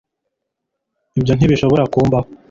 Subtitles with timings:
[1.19, 2.27] ibyo ntibishobora kumbaho